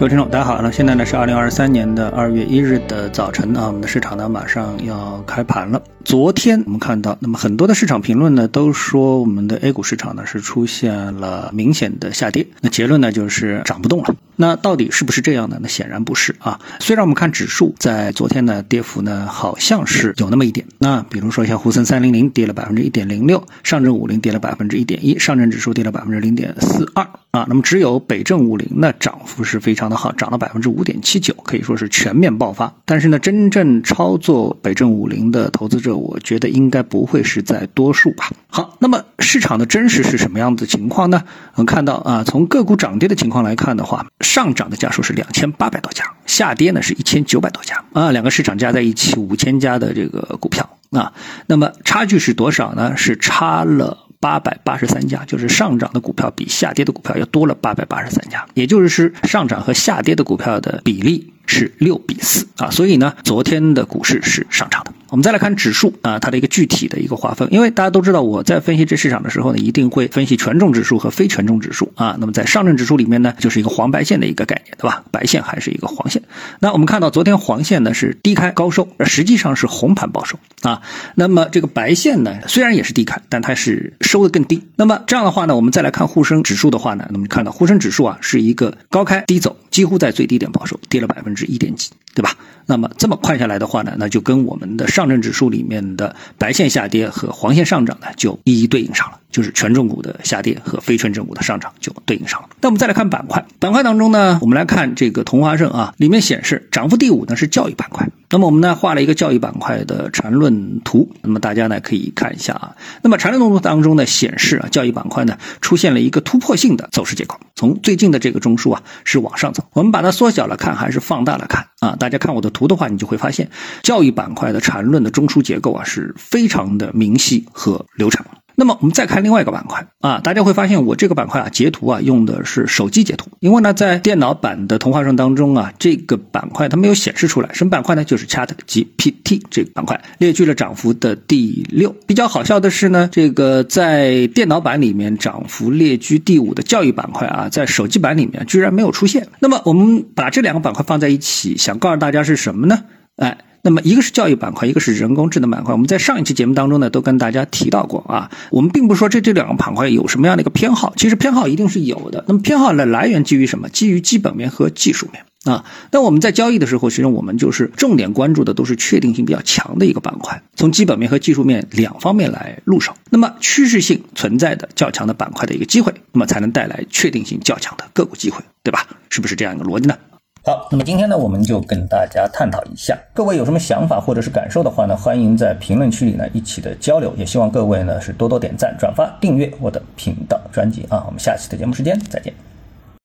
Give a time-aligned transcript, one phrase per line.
[0.00, 0.62] 各位听众，大家好。
[0.62, 5.82] 那现在呢是二零二三年的二月一日的早晨啊，我们的市场呢马上要开盘了。
[6.06, 14.14] 昨天我们看到，那么很多的市场评论呢都说我们的 A 股市场呢是出现了明显的下跌，那结论呢就是涨不动了。
[14.36, 15.58] 那到底是不是这样的？
[15.60, 16.58] 那显然不是啊。
[16.78, 27.44] 虽然我们看指数在昨天呢跌幅呢好像是有那么一点，那比如说像沪深三零零跌了百分之一点零六，上证五零跌了百分之一点一，上证指数跌了百分之零点四二啊。
[27.46, 32.72] 那么只有北证五零呢涨幅是非常的好，涨了百分之五点七九，可以说是全面爆发。
[32.86, 38.30] 但是呢，真正操作北证五零的投资者，我觉得应该不会是在多数吧。
[38.48, 41.22] 好，那么市场的真实是什么样的情况呢？
[41.56, 44.06] 我们看到啊，从个股涨跌的情况来看的话。
[44.20, 51.12] 上涨的家数是两千八百多家，下跌呢是一千九百多家啊，两个市场加在一起五千家的这个股票啊，
[51.48, 52.96] 那么差距是多少呢？
[52.96, 64.92] 是差了八百八十三家，就是上涨的股票比下跌的股票要多了八百八十三家，也就是是上涨和下跌的股票的比例是六比四啊，所以呢，昨天的股市是上涨的。
[65.10, 72.16] 我们再来看指数啊，它的一个具体的一个划分，因为大家都知道我在分析这市场的时候呢，一定会分析权重指数和非权重指数啊。
[72.20, 75.02] 那么在上证指数里面呢，就是一个黄白线的一个概念，对吧？
[75.10, 76.22] 白线还是一个黄线。
[76.60, 80.80] 那我们看到昨天黄线呢是低开高收，而实际上是红盘报收啊。
[81.16, 84.62] 那么这个白线呢虽然也是低开，但它是收的更低。
[84.76, 92.34] 那么这样的话呢，我们再来看沪深指数的话呢，那么看到沪深指数啊是一个高开低走，几乎在最低点报收，跌了百分之一点几，对吧？
[92.66, 99.18] 那么这么快下来的话呢，那就跟我们的上证指数里面的白线下跌和黄线上涨呢，就一一对应上了。
[99.30, 102.48] 就是权重股的下跌和非权重股的上涨就对应上了。
[102.60, 108.08] 那我们再来看板块，板块当中呢，我们来看这个同花顺啊，里面显示涨幅第五呢是教育板块。
[108.28, 112.74] 那么我们呢画了一个教育板块的缠论图，那么大家呢可以看一下啊。
[113.02, 119.62] 那么缠论图当中呢显示啊，教育板块呢出现了一个突破性的走势结构，从最近的这个中枢啊是往上走。
[119.74, 121.94] 我们把它缩小了看还是放大了看啊？
[121.94, 123.50] 大家看我的图的话，你就会发现
[123.82, 128.24] 教育板块的缠论的中枢结构啊是非常的明晰和流畅。
[128.60, 138.04] 那么我们再看另外一个板块啊，大家会发现我这个板块啊截图啊用的是手机截图，因为呢在电脑版的同花顺当中啊这个板块它没有显示出来，什么板块呢？
[138.04, 141.90] 就是 Chat GPT 这个板块列居了涨幅的第六。
[142.06, 149.26] 比较好笑的是呢，这个在电脑版里面涨幅列居第五的教育板块啊，在手机版里面居然没有出现。
[149.38, 152.82] 那么我们把这两个板块放在一起，想告诉大家是什么呢？
[153.16, 153.38] 哎。
[153.62, 155.72] 那么一个是教育板块，一个是人工智能板块。
[155.72, 158.30] 我们在上一期节目当中呢，都跟大家提到过啊。
[158.50, 162.24] 我们并不说这这两个板块有什么样的一个偏好，其实偏好一定是有的。
[162.26, 163.68] 那么偏好的来源基于什么？
[163.68, 165.64] 基于基本面和技术面啊。
[165.92, 172.94] 那我们在交易的时候，其实我们就是重点关注的都是确定性比较强的一个板块，从基本面和技术面两方面来入手。
[173.10, 178.86] 那么趋势性存在的较强的板块的一个机会，那么才能带来确定性较强的个股机会，对吧？
[179.10, 179.96] 是不是这样一个逻辑呢？
[180.42, 192.49] 好，那么今天呢，我们就跟大家探讨一下，各位有什么想法或者是感受的话呢，欢迎在评论区里呢一起的交流，也希望各位呢是多多点赞、转发、订阅我的频道专辑啊，我们下期的节目时间再见。